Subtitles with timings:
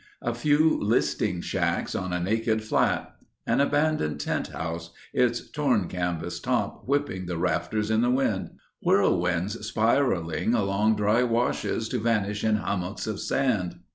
[0.23, 3.15] A few listing shacks on a naked flat.
[3.45, 8.49] An abandoned tent house, its torn canvas top whipping the rafters in the wind.
[8.81, 13.81] Whirlwinds spiraling along dry washes to vanish in hummocks of sand.